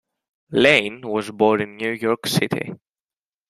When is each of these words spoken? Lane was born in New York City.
Lane 0.53 1.01
was 1.01 1.29
born 1.29 1.61
in 1.61 1.77
New 1.77 1.91
York 1.91 2.25
City. 2.25 2.73